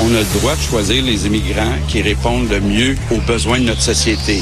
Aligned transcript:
On 0.00 0.14
a 0.14 0.18
le 0.18 0.38
droit 0.38 0.54
de 0.54 0.60
choisir 0.60 1.02
les 1.04 1.26
immigrants 1.26 1.76
qui 1.88 2.02
répondent 2.02 2.50
le 2.50 2.60
mieux 2.60 2.96
aux 3.10 3.20
besoins 3.20 3.58
de 3.58 3.64
notre 3.64 3.82
société. 3.82 4.40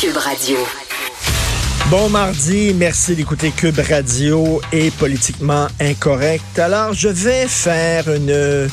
Cube 0.00 0.16
Radio. 0.16 0.56
Bon 1.90 2.08
mardi, 2.08 2.72
merci 2.74 3.14
d'écouter 3.14 3.50
Cube 3.50 3.78
Radio 3.88 4.60
et 4.72 4.90
Politiquement 4.90 5.66
Incorrect. 5.80 6.58
Alors, 6.58 6.94
je 6.94 7.08
vais 7.08 7.46
faire 7.46 8.08
une, 8.12 8.68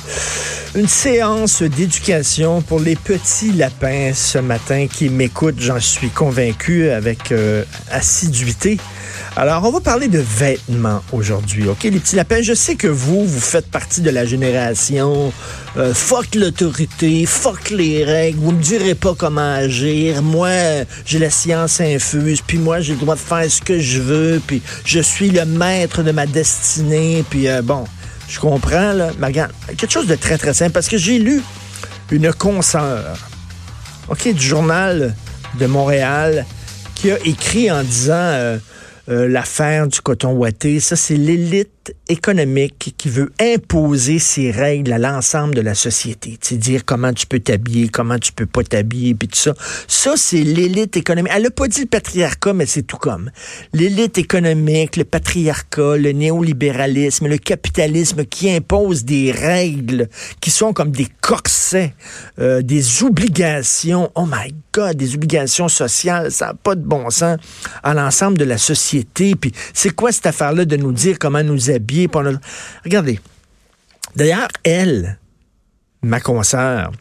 une 0.74 0.88
séance 0.88 1.64
d'éducation 1.64 2.62
pour 2.62 2.80
les 2.80 2.96
petits 2.96 3.52
lapins 3.52 4.14
ce 4.14 4.38
matin 4.38 4.88
qui 4.88 5.10
m'écoutent, 5.10 5.60
j'en 5.60 5.80
suis 5.80 6.10
convaincu, 6.10 6.90
avec 6.90 7.32
euh, 7.32 7.64
assiduité. 7.90 8.78
Alors, 9.36 9.64
on 9.66 9.72
va 9.72 9.82
parler 9.82 10.08
de 10.08 10.20
vêtements 10.20 11.02
aujourd'hui, 11.12 11.68
OK? 11.68 11.84
Les 11.84 12.00
petits 12.00 12.16
lapins, 12.16 12.42
je 12.42 12.54
sais 12.54 12.76
que 12.76 12.88
vous, 12.88 13.26
vous 13.26 13.40
faites 13.40 13.70
partie 13.70 14.02
de 14.02 14.10
la 14.10 14.26
génération 14.26 15.34
euh, 15.78 15.94
fuck 15.94 16.36
l'autorité, 16.36 17.26
fuck 17.26 17.70
les 17.70 18.04
règles, 18.04 18.40
vous 18.40 18.52
me 18.52 18.62
direz 18.62 18.96
pas 18.96 19.14
comment 19.18 19.54
agir. 19.54 20.22
Moi, 20.22 20.50
j'ai 21.06 21.20
la 21.20 21.30
science 21.30 21.82
infuse, 21.82 22.42
puis 22.42 22.58
moi, 22.58 22.80
j'ai 22.80 22.94
le 22.94 23.00
droit 23.00 23.16
de 23.16 23.20
faire 23.20 23.50
ce 23.50 23.62
que 23.62 23.80
je 23.80 24.00
veux, 24.00 24.42
puis 24.46 24.62
je 24.86 25.00
suis 25.00 25.32
le 25.32 25.46
maître 25.46 26.04
de 26.04 26.12
ma 26.12 26.26
destinée, 26.26 27.24
puis 27.30 27.48
euh, 27.48 27.62
bon, 27.62 27.86
je 28.32 28.40
comprends, 28.40 28.94
là. 28.94 29.12
Quelque 29.68 29.92
chose 29.92 30.08
de 30.08 30.16
très, 30.16 30.38
très 30.38 30.54
simple, 30.54 30.72
parce 30.72 30.88
que 30.88 30.98
j'ai 30.98 31.20
lu 31.20 31.42
une 32.12 32.32
consoeur, 32.34 33.18
OK, 34.08 34.34
du 34.34 34.42
journal 34.42 35.16
de 35.60 35.66
Montréal, 35.66 36.46
qui 36.96 37.12
a 37.12 37.18
écrit 37.26 37.72
en 37.72 37.84
disant... 37.84 38.14
Euh, 38.14 38.58
euh, 39.10 39.28
l'affaire 39.28 39.88
du 39.88 40.00
coton 40.00 40.34
ouaté. 40.34 40.80
Ça, 40.80 40.96
c'est 40.96 41.18
l'élite 41.18 41.81
économique 42.08 42.94
qui 42.98 43.10
veut 43.10 43.32
imposer 43.40 44.20
ses 44.20 44.52
règles 44.52 44.94
à 44.94 45.00
l'ensemble 45.00 45.56
de 45.56 45.62
la 45.62 45.76
société. 45.76 46.38
C'est 46.42 46.58
dire 46.58 46.86
comment 46.86 47.14
tu 47.14 47.26
peux 47.26 47.40
t'habiller, 47.40 47.90
comment 47.90 48.20
tu 48.20 48.32
peux 48.32 48.46
pas 48.46 48.64
t'habiller, 48.64 49.16
puis 49.16 49.28
tout 49.28 49.38
ça. 49.38 49.54
Ça, 49.88 50.14
c'est 50.16 50.44
l'élite 50.44 50.98
économique. 50.98 51.32
Elle 51.36 51.44
n'a 51.44 51.52
pas 51.52 51.68
dit 51.68 51.82
le 51.82 51.88
patriarcat, 51.88 52.54
mais 52.54 52.66
c'est 52.66 52.84
tout 52.84 52.98
comme. 52.98 53.32
L'élite 53.74 54.18
économique, 54.18 54.98
le 54.98 55.06
patriarcat, 55.06 55.98
le 55.98 56.12
néolibéralisme, 56.12 57.28
le 57.28 57.38
capitalisme 57.38 58.26
qui 58.26 58.52
impose 58.52 59.04
des 59.04 59.32
règles 59.32 60.10
qui 60.40 60.52
sont 60.52 60.74
comme 60.74 60.92
des 60.92 61.08
corsets, 61.22 61.94
euh, 62.40 62.62
des 62.62 63.04
obligations. 63.04 64.12
Oh 64.16 64.26
my 64.26 64.54
God, 64.74 64.98
des 64.98 65.16
obligations 65.16 65.68
sociales. 65.68 66.32
Ça 66.32 66.48
n'a 66.48 66.54
pas 66.54 66.76
de 66.76 66.84
bon 66.84 67.10
sens 67.10 67.38
à 67.84 67.94
l'ensemble 67.94 68.38
de 68.38 68.46
la 68.46 68.58
société. 68.58 69.36
Puis 69.36 69.52
c'est 69.74 69.96
quoi 69.96 70.12
cette 70.12 70.26
affaire-là 70.26 70.66
de 70.66 70.78
nous 70.78 70.92
dire 70.92 71.18
comment 71.20 71.44
nous 71.44 71.71
Regardez. 72.84 73.20
D'ailleurs, 74.16 74.50
elle, 74.64 75.20
ma 76.02 76.20
consoeur, 76.20 76.92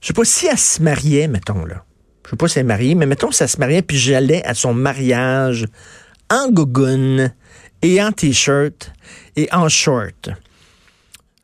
je 0.00 0.08
sais 0.08 0.12
pas 0.12 0.24
si 0.24 0.46
elle 0.46 0.58
se 0.58 0.82
mariait, 0.82 1.28
mettons, 1.28 1.64
là. 1.64 1.84
Je 2.24 2.30
sais 2.30 2.36
pas 2.36 2.48
si 2.48 2.58
elle 2.58 2.66
mariée, 2.66 2.94
mais 2.94 3.06
mettons 3.06 3.30
si 3.30 3.42
elle 3.42 3.48
se 3.48 3.58
mariait, 3.58 3.82
puis 3.82 3.98
j'allais 3.98 4.44
à 4.44 4.54
son 4.54 4.74
mariage 4.74 5.66
en 6.30 6.50
gogoune 6.50 7.32
et 7.82 8.02
en 8.02 8.12
t-shirt 8.12 8.92
et 9.36 9.48
en 9.52 9.68
short. 9.68 10.30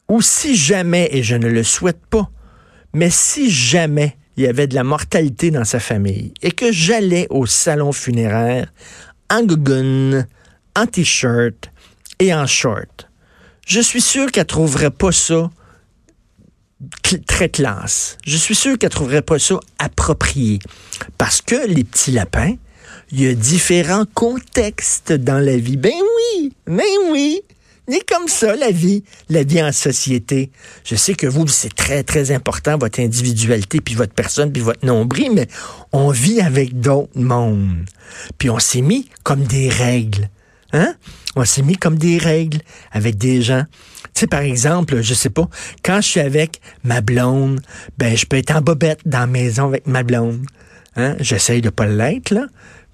Ou 0.08 0.22
si 0.22 0.56
jamais, 0.56 1.08
et 1.12 1.22
je 1.22 1.36
ne 1.36 1.48
le 1.48 1.62
souhaite 1.62 2.04
pas, 2.06 2.30
mais 2.94 3.10
si 3.10 3.50
jamais 3.50 4.16
il 4.36 4.44
y 4.44 4.46
avait 4.46 4.66
de 4.66 4.74
la 4.74 4.84
mortalité 4.84 5.50
dans 5.50 5.64
sa 5.64 5.80
famille 5.80 6.32
et 6.42 6.52
que 6.52 6.72
j'allais 6.72 7.26
au 7.28 7.44
salon 7.44 7.92
funéraire 7.92 8.72
en 9.30 9.42
gogoune, 9.42 10.26
en 10.76 10.86
t-shirt 10.86 11.70
et 12.18 12.34
en 12.34 12.46
short, 12.46 13.08
je 13.66 13.80
suis 13.80 14.00
sûr 14.00 14.30
qu'elle 14.32 14.46
trouverait 14.46 14.90
pas 14.90 15.12
ça 15.12 15.50
très 17.26 17.48
classe. 17.48 18.18
Je 18.24 18.36
suis 18.36 18.54
sûr 18.54 18.78
qu'elle 18.78 18.90
trouverait 18.90 19.22
pas 19.22 19.38
ça 19.38 19.58
approprié. 19.78 20.58
Parce 21.16 21.42
que 21.42 21.66
les 21.66 21.84
petits 21.84 22.12
lapins, 22.12 22.54
il 23.10 23.22
y 23.22 23.26
a 23.26 23.34
différents 23.34 24.04
contextes 24.14 25.12
dans 25.12 25.38
la 25.38 25.56
vie. 25.56 25.76
Ben 25.76 25.92
oui, 25.92 26.52
ben 26.66 26.84
oui. 27.10 27.42
C'est 27.90 28.04
comme 28.06 28.28
ça, 28.28 28.54
la 28.54 28.70
vie, 28.70 29.02
la 29.30 29.44
vie 29.44 29.62
en 29.62 29.72
société. 29.72 30.50
Je 30.84 30.94
sais 30.94 31.14
que 31.14 31.26
vous, 31.26 31.46
c'est 31.46 31.74
très, 31.74 32.02
très 32.02 32.32
important, 32.32 32.76
votre 32.76 33.00
individualité, 33.00 33.80
puis 33.80 33.94
votre 33.94 34.12
personne, 34.12 34.52
puis 34.52 34.60
votre 34.60 34.84
nombril, 34.84 35.32
mais 35.32 35.48
on 35.92 36.10
vit 36.10 36.42
avec 36.42 36.78
d'autres 36.80 37.18
mondes. 37.18 37.86
Puis 38.36 38.50
on 38.50 38.58
s'est 38.58 38.82
mis 38.82 39.08
comme 39.22 39.44
des 39.44 39.70
règles. 39.70 40.28
Hein? 40.72 40.94
On 41.36 41.44
s'est 41.44 41.62
mis 41.62 41.76
comme 41.76 41.96
des 41.96 42.18
règles 42.18 42.60
avec 42.92 43.16
des 43.16 43.42
gens. 43.42 43.64
Tu 44.14 44.20
sais, 44.20 44.26
par 44.26 44.40
exemple, 44.40 45.00
je 45.00 45.14
sais 45.14 45.30
pas, 45.30 45.48
quand 45.82 46.00
je 46.00 46.08
suis 46.08 46.20
avec 46.20 46.60
ma 46.84 47.00
blonde, 47.00 47.60
ben, 47.96 48.16
je 48.16 48.26
peux 48.26 48.36
être 48.36 48.54
en 48.54 48.60
bobette 48.60 49.00
dans 49.06 49.20
la 49.20 49.26
maison 49.26 49.68
avec 49.68 49.86
ma 49.86 50.02
blonde. 50.02 50.44
Hein? 50.96 51.16
J'essaye 51.20 51.62
de 51.62 51.70
pas 51.70 51.86
l'être, 51.86 52.30
là. 52.30 52.46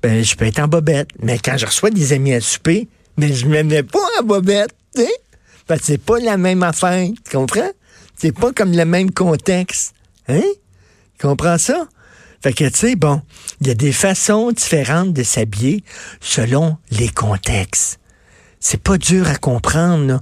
Ben, 0.02 0.22
je 0.22 0.36
peux 0.36 0.44
être 0.44 0.58
en 0.58 0.68
bobette. 0.68 1.08
Mais 1.22 1.38
quand 1.38 1.56
je 1.56 1.66
reçois 1.66 1.90
des 1.90 2.12
amis 2.12 2.34
à 2.34 2.40
souper, 2.40 2.88
ben, 3.16 3.32
je 3.32 3.46
me 3.46 3.62
mets 3.62 3.82
pas 3.82 4.06
en 4.20 4.24
bobette, 4.24 4.74
tu 4.94 5.02
sais? 5.02 5.12
Parce 5.66 5.82
c'est 5.82 5.98
pas 5.98 6.18
la 6.18 6.36
même 6.36 6.62
affaire, 6.62 7.08
tu 7.24 7.36
comprends? 7.36 7.70
C'est 8.16 8.32
pas 8.32 8.52
comme 8.52 8.72
le 8.72 8.84
même 8.84 9.10
contexte. 9.10 9.94
Hein? 10.28 10.42
Tu 11.18 11.26
comprends 11.26 11.58
ça? 11.58 11.88
Fait 12.44 12.52
que, 12.52 12.68
tu 12.68 12.76
sais, 12.76 12.94
bon, 12.94 13.22
il 13.62 13.68
y 13.68 13.70
a 13.70 13.74
des 13.74 13.90
façons 13.90 14.52
différentes 14.52 15.14
de 15.14 15.22
s'habiller 15.22 15.82
selon 16.20 16.76
les 16.90 17.08
contextes. 17.08 17.98
C'est 18.60 18.82
pas 18.82 18.98
dur 18.98 19.26
à 19.30 19.36
comprendre, 19.36 20.06
là. 20.06 20.20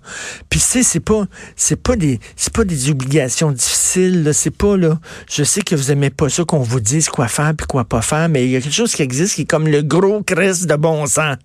Puis 0.49 0.61
c'est 0.61 0.85
c'est 0.85 1.01
pas 1.01 1.25
c'est 1.57 1.75
pas 1.75 1.97
des 1.97 2.21
c'est 2.37 2.53
pas 2.53 2.63
des 2.63 2.91
obligations 2.91 3.51
difficiles. 3.51 4.31
C'est 4.35 4.57
pas 4.57 4.77
là. 4.77 5.01
Je 5.29 5.43
sais 5.43 5.63
que 5.63 5.75
vous 5.75 5.91
aimez 5.91 6.11
pas 6.11 6.29
ça 6.29 6.45
qu'on 6.45 6.61
vous 6.61 6.79
dise 6.79 7.09
quoi 7.09 7.27
faire 7.27 7.55
puis 7.57 7.67
quoi 7.67 7.87
pas 7.87 8.03
faire, 8.03 8.29
mais 8.29 8.45
il 8.45 8.53
y 8.53 8.57
a 8.57 8.61
quelque 8.61 8.73
chose 8.73 8.95
qui 8.95 9.03
existe 9.03 9.35
qui 9.35 9.43
est 9.43 9.51
comme 9.51 9.67
le 9.67 9.83
gros 9.83 10.23
crest 10.23 10.67
de 10.67 10.77
bon 10.77 11.05
sens. 11.07 11.39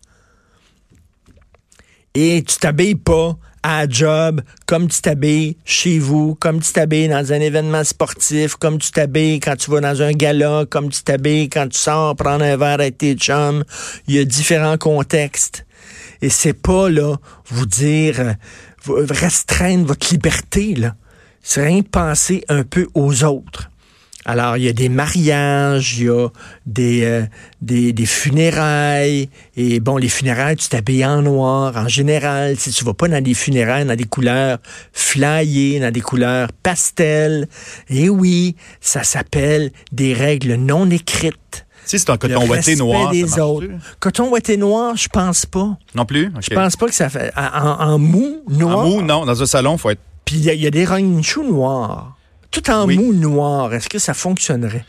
Et 2.13 2.43
tu 2.43 2.55
t'habilles 2.57 2.93
pas 2.93 3.35
à 3.69 3.85
job, 3.87 4.41
comme 4.65 4.87
tu 4.87 5.01
t'habilles 5.01 5.57
chez 5.65 5.99
vous, 5.99 6.35
comme 6.35 6.61
tu 6.61 6.71
t'habilles 6.71 7.09
dans 7.09 7.33
un 7.33 7.41
événement 7.41 7.83
sportif, 7.83 8.55
comme 8.55 8.77
tu 8.77 8.91
t'habilles 8.91 9.41
quand 9.41 9.57
tu 9.57 9.69
vas 9.69 9.81
dans 9.81 10.01
un 10.01 10.13
gala, 10.13 10.63
comme 10.69 10.89
tu 10.89 11.03
t'habilles 11.03 11.49
quand 11.49 11.67
tu 11.67 11.77
sors 11.77 12.15
prendre 12.15 12.45
un 12.45 12.55
verre 12.55 12.75
avec 12.75 12.97
tes 12.97 13.15
chums. 13.15 13.65
Il 14.07 14.15
y 14.15 14.19
a 14.19 14.23
différents 14.23 14.77
contextes. 14.77 15.65
Et 16.21 16.29
c'est 16.29 16.53
pas, 16.53 16.89
là, 16.89 17.17
vous 17.47 17.65
dire, 17.65 18.35
restreindre 18.87 19.85
votre 19.85 20.09
liberté, 20.11 20.73
là. 20.73 20.95
C'est 21.41 21.65
rien 21.65 21.79
de 21.79 21.87
penser 21.87 22.45
un 22.47 22.63
peu 22.63 22.87
aux 22.93 23.25
autres. 23.25 23.69
Alors, 24.27 24.57
il 24.57 24.63
y 24.65 24.67
a 24.67 24.73
des 24.73 24.89
mariages, 24.89 25.99
il 25.99 26.05
y 26.05 26.09
a 26.09 26.27
des, 26.65 27.05
euh, 27.05 27.23
des, 27.61 27.93
des, 27.93 28.05
funérailles. 28.05 29.29
Et 29.55 29.79
bon, 29.79 29.95
les 29.95 30.09
funérailles, 30.09 30.57
tu 30.57 30.67
t'habilles 30.67 31.05
en 31.05 31.21
noir. 31.21 31.77
En 31.77 31.87
général, 31.87 32.57
si 32.57 32.71
tu 32.71 32.83
vas 32.83 32.93
pas 32.93 33.07
dans 33.07 33.23
des 33.23 33.33
funérailles, 33.33 33.85
dans 33.85 33.95
des 33.95 34.03
couleurs 34.03 34.57
flyées, 34.91 35.79
dans 35.79 35.91
des 35.91 36.01
couleurs 36.01 36.51
pastel. 36.51 37.47
Et 37.89 38.09
oui, 38.09 38.57
ça 38.81 39.03
s'appelle 39.03 39.71
des 39.93 40.13
règles 40.13 40.55
non 40.55 40.91
écrites. 40.91 41.65
Si 41.85 41.97
c'est 41.97 42.09
un 42.09 42.17
coton 42.17 42.45
ouaté 42.49 42.75
noir. 42.75 43.11
Des 43.11 43.25
ça 43.27 43.47
autres. 43.47 43.67
Coton 44.01 44.27
ouaté 44.27 44.57
noir, 44.57 44.97
je 44.97 45.07
pense 45.07 45.45
pas. 45.45 45.77
Non 45.95 46.05
plus? 46.05 46.33
Je 46.41 46.53
pense 46.53 46.75
pas 46.75 46.87
que 46.87 46.95
ça 46.95 47.09
fait. 47.09 47.31
En, 47.37 47.93
en 47.93 47.97
mou, 47.97 48.43
noir. 48.49 48.79
En 48.79 48.89
mou, 48.89 49.01
non. 49.01 49.25
Dans 49.25 49.41
un 49.41 49.45
salon, 49.45 49.77
faut 49.77 49.91
être. 49.91 50.01
Puis 50.25 50.35
il 50.35 50.53
y, 50.53 50.57
y, 50.57 50.67
a 50.67 50.71
des 50.71 50.85
choux 51.23 51.49
noirs 51.49 52.16
tout 52.51 52.69
en 52.69 52.87
mou 52.87 53.13
noir, 53.13 53.73
est-ce 53.73 53.89
que 53.89 53.99
ça 53.99 54.13
fonctionnerait? 54.13 54.85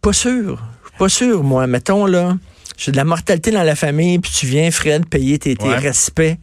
Pas 0.00 0.12
sûr. 0.12 0.62
Pas 0.98 1.08
sûr, 1.08 1.42
moi. 1.42 1.66
Mettons, 1.66 2.06
là, 2.06 2.36
j'ai 2.76 2.92
de 2.92 2.96
la 2.96 3.04
mortalité 3.04 3.50
dans 3.50 3.62
la 3.62 3.74
famille, 3.74 4.18
puis 4.18 4.30
tu 4.32 4.46
viens, 4.46 4.70
Fred, 4.70 5.06
payer 5.06 5.38
tes, 5.38 5.56
tes 5.56 5.74
respects 5.74 6.38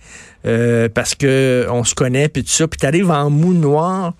euh, 0.46 0.90
parce 0.90 1.16
que 1.16 1.68
on 1.70 1.84
se 1.84 1.94
connaît, 1.94 2.30
puis 2.30 2.44
tout 2.44 2.52
ça, 2.52 2.68
puis 2.68 2.78
t'arrives 2.78 3.12
en 3.12 3.30
mou 3.30 3.54
noir. 3.54 4.14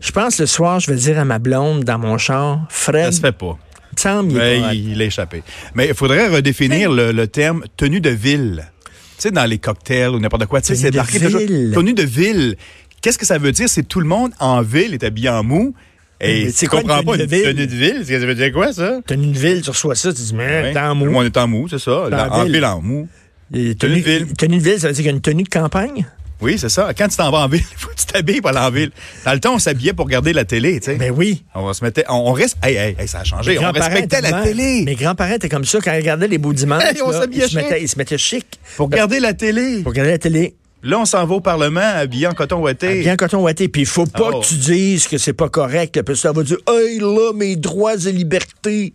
Je 0.00 0.12
pense 0.12 0.38
le 0.38 0.46
soir, 0.46 0.80
je 0.80 0.90
vais 0.90 0.96
dire 0.96 1.18
à 1.18 1.24
ma 1.24 1.38
blonde 1.38 1.84
dans 1.84 1.98
mon 1.98 2.16
char, 2.18 2.66
Fred. 2.68 3.06
Ça 3.06 3.12
se 3.12 3.20
fait 3.20 3.32
pas. 3.32 3.58
Semble, 3.96 4.32
il, 4.32 4.92
il, 4.92 5.02
a 5.02 5.04
échappé. 5.04 5.42
Mais 5.74 5.88
il 5.88 5.94
faudrait 5.94 6.28
redéfinir 6.28 6.90
le, 6.90 7.12
le, 7.12 7.26
terme 7.26 7.64
tenue 7.76 8.00
de 8.00 8.08
ville. 8.08 8.70
Tu 8.86 9.24
sais, 9.24 9.30
dans 9.30 9.44
les 9.44 9.58
cocktails 9.58 10.10
ou 10.10 10.20
n'importe 10.20 10.46
quoi. 10.46 10.62
Tu 10.62 10.68
sais, 10.68 10.76
c'est 10.76 10.94
marqué 10.94 11.20
toujours 11.20 11.40
tenue 11.40 11.92
de 11.92 12.02
ville. 12.02 12.56
Qu'est-ce 13.00 13.18
que 13.18 13.26
ça 13.26 13.38
veut 13.38 13.52
dire? 13.52 13.68
C'est 13.68 13.82
tout 13.82 14.00
le 14.00 14.06
monde 14.06 14.32
en 14.38 14.62
ville 14.62 14.94
est 14.94 15.04
habillé 15.04 15.28
en 15.28 15.42
mou. 15.42 15.74
Et 16.20 16.52
tu 16.52 16.68
comprends 16.68 17.02
pas 17.02 17.16
une 17.16 17.26
tenue 17.26 17.66
de 17.66 17.74
ville? 17.74 18.04
Ça 18.04 18.18
veut 18.18 18.34
dire 18.34 18.52
quoi, 18.52 18.72
ça? 18.72 19.00
Tenue 19.06 19.32
de 19.32 19.38
ville, 19.38 19.62
tu 19.62 19.70
reçois 19.70 19.94
ça, 19.94 20.12
tu 20.12 20.20
dis, 20.20 20.34
mais 20.34 20.72
t'es 20.72 20.78
en 20.78 20.94
mou. 20.94 21.06
Monde 21.06 21.26
est 21.26 21.36
en 21.36 21.48
mou, 21.48 21.66
c'est 21.68 21.78
ça. 21.78 22.08
En, 22.30 22.44
ville. 22.44 22.64
en 22.64 22.82
mou. 22.82 23.08
tenue, 23.50 23.74
tenue 23.76 24.00
de 24.00 24.10
ville. 24.10 24.26
Tenue 24.34 24.58
de 24.58 24.62
ville, 24.62 24.80
ça 24.80 24.88
veut 24.88 24.92
dire 24.92 25.02
qu'il 25.02 25.10
y 25.10 25.14
a 25.14 25.16
une 25.16 25.22
tenue 25.22 25.44
de 25.44 25.48
campagne? 25.48 26.06
Oui, 26.42 26.56
c'est 26.58 26.68
ça. 26.68 26.92
Quand 26.96 27.08
tu 27.08 27.16
t'en 27.16 27.30
vas 27.30 27.38
en 27.38 27.48
ville, 27.48 27.62
il 27.70 27.76
faut 27.76 27.88
que 27.88 27.96
tu 27.96 28.06
t'habilles 28.06 28.40
pour 28.40 28.50
aller 28.50 28.58
en 28.58 28.70
ville. 28.70 28.90
Dans 29.24 29.32
le 29.32 29.40
temps, 29.40 29.54
on 29.54 29.58
s'habillait 29.58 29.92
pour 29.92 30.06
regarder 30.06 30.32
la 30.32 30.44
télé, 30.44 30.80
tu 30.80 30.86
sais. 30.86 30.96
Ben 30.96 31.12
oui. 31.14 31.44
On 31.54 31.66
va 31.66 31.74
se 31.74 31.84
mettre, 31.84 32.02
on, 32.08 32.32
reste, 32.32 32.56
hey, 32.62 32.76
hey, 32.76 32.96
hey, 32.98 33.08
ça 33.08 33.20
a 33.20 33.24
changé. 33.24 33.58
On 33.58 33.72
respectait 33.72 34.20
la 34.20 34.42
télé. 34.42 34.82
Mes 34.84 34.94
grands-parents 34.94 35.34
étaient 35.34 35.48
comme 35.48 35.64
ça 35.64 35.78
quand 35.80 35.92
ils 35.92 36.00
regardaient 36.00 36.28
les 36.28 36.38
beaux 36.38 36.52
dimanches. 36.52 36.82
Hey, 36.84 37.02
on 37.02 37.12
s'habillait 37.12 37.46
ils, 37.46 37.50
se 37.50 37.56
mettaient, 37.56 37.82
ils 37.82 37.88
se 37.88 37.98
mettaient 37.98 38.18
chic. 38.18 38.46
Pour 38.76 38.88
regarder 38.88 39.20
la 39.20 39.34
télé. 39.34 39.82
Pour 39.82 39.92
regarder 39.92 40.12
la 40.12 40.18
télé. 40.18 40.54
Là, 40.82 40.98
on 41.00 41.04
s'en 41.04 41.26
va 41.26 41.34
au 41.34 41.40
Parlement 41.40 41.80
habillé 41.82 42.26
en 42.26 42.32
coton 42.32 42.60
ouaté. 42.62 42.88
Habillé 42.88 43.12
en 43.12 43.16
coton 43.16 43.42
ouaté. 43.42 43.68
Puis 43.68 43.82
il 43.82 43.86
faut 43.86 44.06
pas 44.06 44.30
Oh. 44.32 44.40
que 44.40 44.46
tu 44.46 44.54
dises 44.54 45.06
que 45.08 45.18
c'est 45.18 45.32
pas 45.34 45.48
correct. 45.48 46.00
Parce 46.02 46.18
que 46.18 46.22
ça 46.22 46.32
va 46.32 46.42
dire, 46.42 46.56
hey, 46.68 46.98
là, 46.98 47.32
mes 47.34 47.56
droits 47.56 47.96
et 47.96 48.12
libertés. 48.12 48.94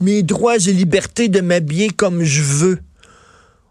Mes 0.00 0.22
droits 0.22 0.56
et 0.56 0.72
libertés 0.72 1.28
de 1.28 1.40
m'habiller 1.40 1.90
comme 1.90 2.22
je 2.22 2.42
veux. 2.42 2.78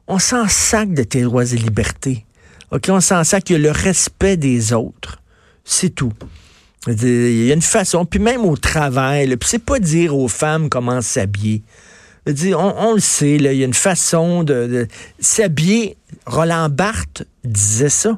On 0.08 0.20
s'en 0.20 0.48
sac 0.48 0.94
de 0.94 1.04
tes 1.04 1.22
droits 1.22 1.46
et 1.46 1.56
libertés. 1.58 2.26
OK? 2.72 2.86
On 2.90 3.00
s'en 3.00 3.24
sac. 3.24 3.50
Il 3.50 3.54
y 3.54 3.56
a 3.56 3.60
le 3.60 3.72
respect 3.72 4.36
des 4.38 4.74
autres. 4.74 5.22
C'est 5.64 5.90
tout. 5.90 6.14
Il 6.88 7.46
y 7.46 7.52
a 7.52 7.56
une 7.56 7.62
façon. 7.62 8.06
Puis 8.06 8.20
même 8.20 8.42
au 8.46 8.58
travail, 8.58 9.36
puis 9.38 9.50
c'est 9.50 9.64
pas 9.64 9.80
dire 9.80 10.16
aux 10.16 10.28
femmes 10.28 10.70
comment 10.70 11.02
s'habiller. 11.02 11.64
On, 12.28 12.74
on 12.78 12.94
le 12.94 13.00
sait, 13.00 13.36
il 13.36 13.42
y 13.44 13.48
a 13.62 13.66
une 13.66 13.74
façon 13.74 14.44
de, 14.44 14.68
de 14.68 14.88
s'habiller. 15.20 15.96
Roland 16.26 16.70
Barthes 16.70 17.24
disait 17.44 17.90
ça. 17.90 18.18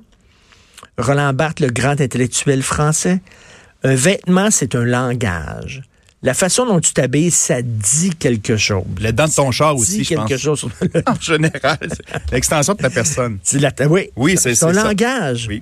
Roland 0.98 1.34
Barthes, 1.34 1.60
le 1.60 1.70
grand 1.70 2.00
intellectuel 2.00 2.64
français. 2.64 3.20
Un 3.84 3.96
vêtement, 3.96 4.50
c'est 4.50 4.76
un 4.76 4.84
langage. 4.86 5.84
La 6.24 6.34
façon 6.34 6.66
dont 6.66 6.80
tu 6.80 6.94
t'habilles, 6.94 7.30
ça 7.32 7.62
dit 7.62 8.10
quelque 8.18 8.58
chose. 8.58 8.84
Le 9.00 9.12
dent 9.12 9.28
de 9.28 9.34
ton 9.34 9.52
char 9.52 9.76
dit 9.76 9.82
aussi, 9.82 10.04
je 10.04 10.10
quelque 10.10 10.30
pense. 10.34 10.42
chose. 10.42 10.66
En 11.06 11.20
général, 11.20 11.78
l'extension 12.32 12.74
de 12.74 12.80
ta 12.82 12.90
personne. 12.90 13.38
La- 13.54 13.72
oui, 13.88 14.10
Oui, 14.16 14.36
c'est 14.38 14.56
c'est 14.56 14.66
un 14.66 14.70
c'est 14.70 14.80
ça. 14.80 14.84
langage. 14.86 15.46
Oui. 15.48 15.62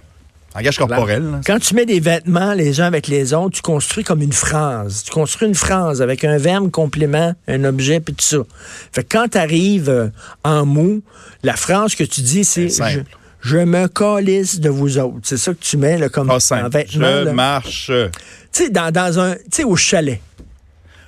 Langage 0.55 0.77
corporel. 0.77 1.23
là. 1.31 1.41
Quand 1.45 1.59
tu 1.59 1.75
mets 1.75 1.85
des 1.85 1.99
vêtements 1.99 2.53
les 2.53 2.79
uns 2.81 2.85
avec 2.85 3.07
les 3.07 3.33
autres, 3.33 3.55
tu 3.57 3.61
construis 3.61 4.03
comme 4.03 4.21
une 4.21 4.33
phrase. 4.33 5.03
Tu 5.03 5.11
construis 5.11 5.47
une 5.47 5.55
phrase 5.55 6.01
avec 6.01 6.23
un 6.23 6.37
verbe, 6.37 6.71
complément, 6.71 7.33
un 7.47 7.63
objet, 7.65 7.99
puis 7.99 8.13
tout 8.13 8.25
ça. 8.25 8.37
Fait 8.93 9.03
que 9.03 9.09
quand 9.17 9.27
tu 9.29 9.37
arrives 9.37 10.11
en 10.43 10.65
mou, 10.65 11.01
la 11.43 11.55
phrase 11.55 11.95
que 11.95 12.03
tu 12.03 12.21
dis, 12.21 12.43
c'est 12.45 12.69
je, 12.69 12.99
je 13.41 13.57
me 13.57 13.87
calisse 13.87 14.59
de 14.59 14.69
vous 14.69 14.97
autres. 14.97 15.19
C'est 15.23 15.37
ça 15.37 15.51
que 15.53 15.59
tu 15.59 15.77
mets 15.77 15.97
là, 15.97 16.09
comme 16.09 16.29
en 16.31 16.37
vêtements. 16.37 16.83
Je 16.87 16.99
là. 17.25 17.33
marche. 17.33 17.87
euh, 17.89 18.09
Tu 18.53 18.63
sais, 18.63 18.69
dans, 18.69 18.91
dans 18.91 19.19
un. 19.19 19.33
Tu 19.35 19.41
sais, 19.51 19.63
au 19.63 19.75
chalet. 19.75 20.21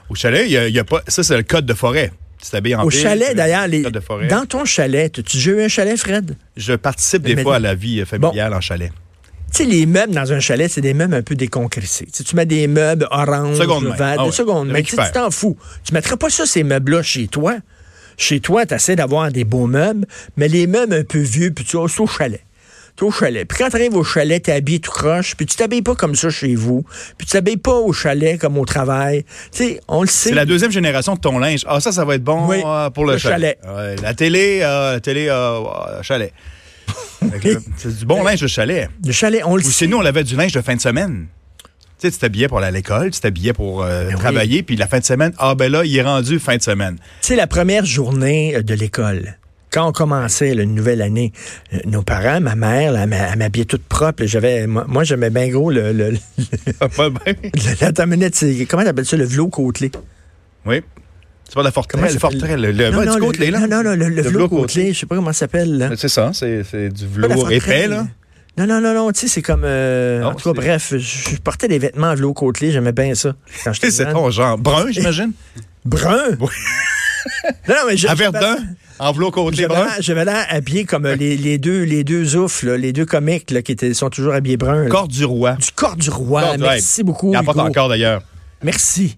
Au 0.09 0.15
chalet, 0.15 0.43
il 0.45 0.51
y 0.51 0.57
a, 0.57 0.67
il 0.67 0.73
y 0.75 0.79
a 0.79 0.83
pas. 0.83 1.01
Ça, 1.07 1.23
c'est 1.23 1.35
le 1.37 1.43
code 1.43 1.65
de 1.65 1.73
forêt. 1.73 2.11
Tu 2.43 2.51
t'habilles 2.51 2.75
en 2.75 2.83
Au 2.83 2.89
ville, 2.89 3.01
chalet, 3.01 3.35
d'ailleurs, 3.35 3.65
le 3.67 3.71
les, 3.83 4.27
dans 4.29 4.45
ton 4.45 4.63
chalet, 4.63 5.11
tu 5.11 5.21
déjà 5.37 5.51
eu 5.51 5.61
un 5.63 5.67
chalet, 5.67 5.97
Fred? 5.97 6.35
Je 6.55 6.73
participe 6.73 7.23
des 7.23 7.35
Mais- 7.35 7.41
fois 7.43 7.55
à 7.55 7.59
la 7.59 7.73
vie 7.73 8.01
euh, 8.01 8.05
familiale 8.05 8.53
en 8.53 8.61
chalet. 8.61 8.91
Tu 9.51 9.63
sais, 9.63 9.65
les 9.65 9.85
meubles 9.85 10.13
dans 10.13 10.33
un 10.33 10.39
chalet, 10.39 10.69
c'est 10.69 10.81
des 10.81 10.93
meubles 10.93 11.13
un 11.15 11.21
peu 11.21 11.35
déconcrissés. 11.35 12.07
Tu 12.13 12.23
tu 12.23 12.35
mets 12.35 12.45
des 12.45 12.67
meubles 12.67 13.07
orange, 13.11 13.57
verts, 13.57 14.15
Ah 14.17 14.17
de 14.17 14.21
ouais. 14.23 14.31
seconde. 14.31 14.73
Tu 14.75 14.83
tu 14.83 15.11
t'en 15.13 15.31
fous. 15.31 15.57
Tu 15.83 15.93
mettrais 15.93 16.17
pas 16.17 16.29
ça, 16.29 16.45
ces 16.45 16.63
meubles-là, 16.63 17.01
chez 17.01 17.27
toi. 17.27 17.55
Chez 18.17 18.39
toi, 18.39 18.65
tu 18.65 18.73
essaies 18.73 18.95
d'avoir 18.95 19.31
des 19.31 19.43
beaux 19.43 19.67
meubles, 19.67 20.05
mais 20.37 20.47
les 20.47 20.67
meubles 20.67 20.93
un 20.93 21.03
peu 21.03 21.19
vieux, 21.19 21.51
puis 21.51 21.63
tu 21.63 21.77
c'est 21.87 22.01
au 22.01 22.07
chalet. 22.07 22.41
Au 22.99 23.11
chalet. 23.11 23.47
Puis 23.47 23.59
quand 23.59 23.69
t'arrives 23.69 23.95
au 23.95 24.03
chalet, 24.03 24.41
t'es 24.41 24.53
habillé 24.53 24.79
tout 24.79 24.89
croche, 24.89 25.35
puis 25.35 25.45
tu 25.45 25.55
t'habilles 25.55 25.83
pas 25.83 25.93
comme 25.93 26.15
ça 26.15 26.31
chez 26.31 26.55
vous, 26.55 26.83
puis 27.15 27.27
tu 27.27 27.33
t'habilles 27.33 27.57
pas 27.57 27.75
au 27.75 27.93
chalet 27.93 28.39
comme 28.39 28.57
au 28.57 28.65
travail. 28.65 29.23
Tu 29.51 29.57
sais, 29.65 29.79
on 29.87 30.01
le 30.01 30.07
sait. 30.07 30.29
C'est 30.29 30.35
la 30.35 30.45
deuxième 30.45 30.71
génération 30.71 31.13
de 31.13 31.19
ton 31.19 31.37
linge. 31.37 31.61
Ah, 31.67 31.79
ça, 31.79 31.91
ça 31.91 32.03
va 32.05 32.15
être 32.15 32.23
bon 32.23 32.47
Oui, 32.47 32.57
euh, 32.65 32.89
pour 32.89 33.05
le, 33.05 33.13
le 33.13 33.17
chalet. 33.19 33.59
Ouais, 33.67 33.95
la 34.01 34.15
télé, 34.15 34.61
euh, 34.63 34.93
la 34.93 34.99
télé, 34.99 35.27
euh, 35.29 36.01
chalet. 36.01 36.33
C'est 37.77 37.97
du 37.99 38.05
bon 38.05 38.23
linge 38.23 38.41
de 38.41 38.47
chalet. 38.47 38.89
Le 39.05 39.11
chalet, 39.11 39.41
on 39.45 39.55
le 39.55 39.61
Ou 39.63 39.65
sait. 39.65 39.71
chez 39.85 39.87
nous, 39.87 39.97
on 39.97 40.05
avait 40.05 40.23
du 40.23 40.35
linge 40.35 40.51
de 40.53 40.61
fin 40.61 40.75
de 40.75 40.81
semaine. 40.81 41.27
Tu 41.99 42.07
sais, 42.07 42.11
tu 42.11 42.17
t'habillais 42.19 42.47
pour 42.47 42.59
aller 42.59 42.67
à 42.67 42.71
l'école, 42.71 43.09
tu 43.11 43.19
t'habillais 43.19 43.53
pour 43.53 43.81
euh, 43.83 44.05
Ben 44.09 44.13
oui. 44.13 44.19
travailler, 44.19 44.63
puis 44.63 44.75
la 44.75 44.85
fin 44.87 44.99
de 44.99 45.03
semaine, 45.03 45.33
ah 45.39 45.55
ben 45.55 45.71
là, 45.71 45.83
il 45.83 45.95
est 45.97 46.03
rendu 46.03 46.37
fin 46.39 46.55
de 46.57 46.61
semaine. 46.61 46.97
Tu 47.21 47.29
sais, 47.29 47.35
la 47.35 47.47
première 47.47 47.85
journée 47.85 48.55
euh, 48.55 48.61
de 48.61 48.73
l'école, 48.75 49.37
quand 49.71 49.87
on 49.87 49.91
commençait 49.91 50.53
une 50.53 50.75
nouvelle 50.75 51.01
année, 51.01 51.33
euh, 51.73 51.79
nos 51.85 52.03
parents, 52.03 52.39
ma 52.39 52.55
mère, 52.55 52.95
elle 52.95 53.11
elle 53.13 53.37
m'habillait 53.39 53.65
toute 53.65 53.83
propre. 53.83 54.25
J'avais, 54.25 54.67
moi, 54.67 55.03
j'aimais 55.03 55.31
bien 55.31 55.47
gros 55.49 55.71
le, 55.71 55.91
le, 55.91 56.11
le, 56.11 56.17
Ah, 56.81 56.87
le- 56.97 58.29
c'est- 58.31 58.65
comment 58.67 58.83
t'appelles 58.83 59.05
ça, 59.05 59.17
le 59.17 59.25
velours 59.25 59.49
côtelé? 59.49 59.89
Oui. 60.67 60.81
C'est 61.47 61.55
pas 61.55 61.63
la 61.63 61.71
forterelle, 61.71 62.01
Comment 62.01 62.13
le 62.13 62.19
forterelle, 62.19 62.91
non, 62.91 63.05
non, 63.05 63.19
côtelé, 63.25 63.51
là. 63.51 63.59
non, 63.67 63.81
non, 63.83 63.95
le, 63.95 64.09
le 64.09 64.21
velours 64.21 64.49
côtelé, 64.49 64.91
je 64.93 64.99
sais 64.99 65.05
pas 65.05 65.15
comment 65.15 65.31
ça 65.31 65.39
s'appelle. 65.39 65.77
Là. 65.77 65.89
C'est 65.95 66.09
ça, 66.09 66.31
c'est 66.33 66.89
du 66.89 67.05
la 67.21 67.27
velours 67.29 67.49
épais, 67.51 67.87
là. 67.87 68.05
Non, 68.57 68.65
non, 68.65 68.81
non, 68.81 68.93
non, 68.93 69.11
tu 69.11 69.19
sais, 69.21 69.27
c'est 69.27 69.41
comme... 69.43 69.61
euh, 69.63 70.19
Non, 70.21 70.29
en 70.29 70.33
tout 70.33 70.51
cas, 70.51 70.59
bref, 70.59 70.93
je, 70.97 71.35
portais 71.37 71.67
des 71.67 71.77
vêtements 71.79 72.07
en 72.07 72.15
velours 72.15 72.33
côtelé, 72.33 72.71
j'aimais 72.71 72.91
bien 72.91 73.13
ça. 73.13 73.33
C'est 73.73 74.11
ton 74.11 74.29
genre. 74.31 74.57
Brun, 74.57 74.87
j'imagine? 74.89 75.31
Brun? 75.85 76.31
non, 76.39 76.47
non, 77.69 77.75
mais 77.87 77.97
je- 77.97 78.07
À 78.07 78.15
Verdun? 78.15 78.57
En 78.99 79.11
velours 79.11 79.31
côtelé 79.31 79.67
brun? 79.67 79.85
j'avais 79.99 80.25
l'air 80.25 80.47
habillé 80.49 80.83
comme 80.85 81.05
euh, 81.05 81.15
les, 81.15 81.37
les 81.37 81.59
deux 81.59 81.83
les 81.83 82.03
deux 82.03 82.35
oufs, 82.35 82.63
là, 82.63 82.77
les 82.77 82.93
deux 82.93 83.05
comiques 83.05 83.51
là, 83.51 83.61
qui 83.61 83.71
étaient, 83.73 83.93
sont 83.93 84.09
toujours 84.09 84.33
habillés 84.33 84.57
bruns. 84.57 84.85
là. 84.85 84.89
Corps 84.89 85.07
du 85.07 85.23
roi. 85.23 85.53
Du 85.53 85.67
corps 85.75 85.95
du 85.95 86.09
roi. 86.09 86.41
Corps 86.41 86.55
Merci 86.57 87.03
beaucoup. 87.03 87.27
Il 87.27 87.31
n'y 87.31 87.37
en 87.37 87.41
a 87.41 87.53
pas 87.53 87.61
encore, 87.61 87.89
d'ailleurs. 87.89 88.23
Merci. 88.63 89.15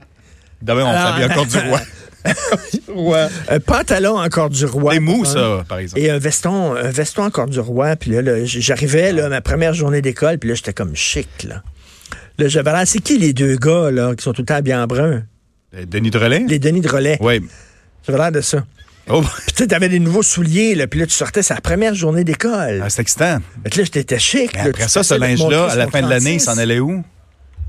Demain, 0.61 0.83
on 0.85 0.91
s'habille 0.93 1.23
encore 1.31 1.45
du 1.45 1.57
roi. 1.69 1.79
roi. 2.88 3.27
Un 3.48 3.60
pantalon 3.60 4.18
encore 4.18 4.50
du 4.50 4.66
roi. 4.66 4.94
Des 4.94 5.00
mous, 5.00 5.25
ça, 5.25 5.63
par 5.68 5.80
exemple. 5.80 6.01
Et 6.01 6.10
un 6.10 6.18
veston, 6.18 6.75
un 6.75 6.89
veston 6.89 7.24
encore 7.24 7.48
du 7.48 7.60
roi. 7.60 7.95
Puis 7.95 8.12
là, 8.12 8.21
là, 8.21 8.44
j'arrivais, 8.45 9.12
là, 9.12 9.30
ma 9.30 9.42
première 9.42 9.74
journée 9.74 10.01
d'école, 10.01 10.38
puis 10.38 10.50
là, 10.50 10.56
j'étais 10.56 10.74
comme 10.74 10.95
chic, 10.95 11.30
là. 11.44 11.63
Là, 12.38 12.48
j'avais 12.48 12.71
l'air, 12.71 12.83
c'est 12.86 13.00
qui 13.00 13.18
les 13.18 13.33
deux 13.33 13.56
gars, 13.57 13.92
là, 13.92 14.16
qui 14.16 14.24
sont 14.24 14.33
tout 14.33 14.42
le 14.42 14.45
temps 14.45 14.56
habillés 14.56 14.75
en 14.75 14.88
brun? 14.88 15.24
Euh, 15.75 15.86
Denis 15.86 16.10
Drolet? 16.10 16.45
Les 16.48 16.60
Denis 16.60 16.81
de 16.81 16.89
relais. 16.89 17.18
Oui. 17.21 17.45
J'avais 18.06 18.18
l'air 18.18 18.31
de 18.31 18.42
ça. 18.42 18.65
Oh, 19.10 19.22
Puis 19.45 19.45
tu 19.48 19.56
sais, 19.56 19.68
t'avais 19.68 19.89
des 19.89 20.00
nouveaux 20.00 20.24
souliers, 20.24 20.75
là, 20.75 20.88
puis 20.88 21.00
là, 21.00 21.06
tu 21.06 21.13
sortais, 21.13 21.42
la 21.50 21.62
première 21.62 21.95
journée 21.95 22.24
d'école. 22.24 22.81
ah, 22.83 22.89
c'est 22.89 23.01
excitant. 23.01 23.39
Fait 23.63 23.69
que 23.72 23.77
là, 23.80 23.83
j'étais 23.94 24.19
chic. 24.19 24.51
Mais 24.54 24.69
après 24.69 24.88
ça, 24.88 25.04
ce 25.04 25.15
de 25.15 25.19
linge-là, 25.19 25.65
à 25.69 25.75
la 25.75 25.88
fin 25.88 26.01
de 26.01 26.10
l'année, 26.10 26.36
il 26.36 26.42
36. 26.42 26.45
s'en 26.45 26.57
allait 26.57 26.80
où? 26.80 27.04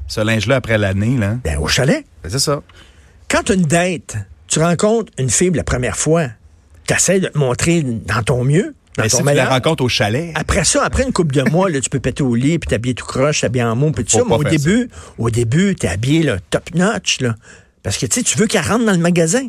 Ce 0.07 0.21
linge-là, 0.21 0.57
après 0.57 0.79
l'année, 0.79 1.17
là? 1.19 1.37
Ben, 1.43 1.59
au 1.59 1.67
chalet. 1.69 2.05
Ben, 2.23 2.31
C'est 2.31 2.39
ça. 2.39 2.63
Quand 3.29 3.49
as 3.51 3.55
une 3.55 3.63
date, 3.63 4.17
tu 4.51 4.59
rencontres 4.59 5.13
une 5.17 5.31
fille 5.31 5.51
la 5.51 5.65
première 5.65 5.97
fois, 5.97 6.27
tu 6.87 6.95
essaies 6.95 7.21
de 7.21 7.29
te 7.29 7.39
montrer 7.39 7.83
dans 7.83 8.23
ton 8.23 8.45
mieux, 8.45 8.75
dans 8.97 9.05
Mais 9.05 9.09
si 9.09 9.17
tu 9.17 9.25
la 9.25 9.49
rencontres 9.49 9.85
au 9.85 9.89
chalet, 9.89 10.33
Après 10.35 10.65
ça, 10.65 10.85
après 10.85 11.05
une 11.05 11.13
couple 11.13 11.35
de 11.35 11.49
mois, 11.49 11.71
là, 11.71 11.81
tu 11.81 11.89
peux 11.89 12.01
péter 12.01 12.25
au 12.25 12.35
lit, 12.35 12.59
puis 12.59 12.69
t'habiller 12.69 12.95
tout 12.95 13.07
croche, 13.07 13.43
t'habiller 13.43 13.65
en 13.65 13.77
mou, 13.77 13.93
puis 13.93 14.05
tout 14.05 14.11
ça. 14.11 14.25
Mais 14.29 14.35
au 14.35 14.45
début, 14.45 14.91
au 15.19 15.31
début, 15.31 15.77
t'es 15.77 15.89
habillé 15.89 16.25
là, 16.25 16.39
top 16.51 16.75
notch, 16.75 17.21
là. 17.21 17.37
Parce 17.83 17.97
que, 17.97 18.07
tu 18.07 18.39
veux 18.39 18.47
qu'elle 18.47 18.67
rentre 18.67 18.85
dans 18.85 18.93
le 18.93 18.99
magasin. 18.99 19.49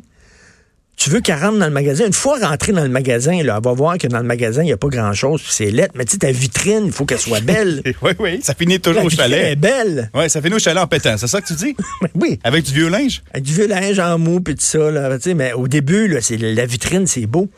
Tu 0.98 1.10
veux 1.10 1.20
qu'elle 1.20 1.40
rentre 1.40 1.58
dans 1.58 1.66
le 1.66 1.72
magasin. 1.72 2.06
Une 2.06 2.14
fois 2.14 2.38
rentrée 2.38 2.74
dans 2.74 2.84
le 2.84 2.90
magasin, 2.90 3.42
là, 3.42 3.56
elle 3.58 3.64
va 3.64 3.74
voir 3.74 3.98
que 3.98 4.06
dans 4.06 4.20
le 4.20 4.24
magasin, 4.24 4.62
il 4.62 4.66
n'y 4.68 4.72
a 4.72 4.78
pas 4.78 4.90
grand-chose, 4.90 5.42
puis 5.42 5.52
c'est 5.52 5.72
lettre. 5.72 5.94
Mais 5.96 6.06
tu 6.06 6.12
sais, 6.12 6.18
ta 6.20 6.32
vitrine, 6.32 6.84
il 6.86 6.92
faut 6.92 7.06
qu'elle 7.06 7.18
soit 7.20 7.40
belle. 7.42 7.82
oui, 8.04 8.12
oui, 8.20 8.40
ça 8.44 8.54
finit 8.54 8.74
La 8.74 8.80
toujours 8.80 9.06
au 9.06 9.08
vitrine 9.08 9.32
est 9.34 9.38
chalet. 9.38 9.60
belle. 9.60 10.12
Oui, 10.14 10.30
ça 10.30 10.42
finit 10.44 10.54
au 10.56 10.60
chalet 10.60 10.84
en 10.84 10.86
pétant. 10.86 11.18
C'est 11.18 11.28
ça 11.28 11.42
que 11.42 11.48
tu 11.48 11.56
dis? 11.56 11.76
Oui. 12.16 12.40
Avec 12.44 12.66
du 12.66 12.74
vieux 12.74 12.90
linge? 12.90 13.24
Avec 13.32 13.44
du 13.46 13.54
vieux 13.54 13.68
linge 13.68 13.98
en 13.98 14.20
mou, 14.20 14.42
puis 14.42 14.54
tout 14.56 14.62
ça, 14.64 14.92
là, 14.92 15.18
mais 15.36 15.54
au 15.54 15.68
début, 15.68 16.08
là, 16.08 16.22
c'est 16.22 16.38
la 16.38 16.66
vitrine, 16.68 17.08
c'est 17.08 17.26
beau. 17.26 17.50